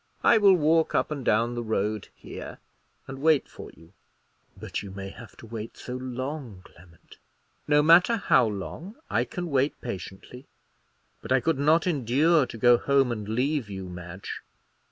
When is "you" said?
3.75-3.93, 4.81-4.89, 13.69-13.87